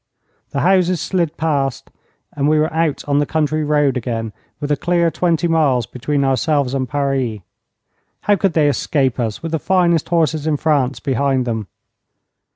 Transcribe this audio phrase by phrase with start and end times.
[0.49, 1.91] The houses slid past,
[2.35, 6.23] and we were out on the country road again, with a clear twenty miles between
[6.23, 7.41] ourselves and Paris.
[8.21, 11.67] How could they escape us, with the finest horses in France behind them?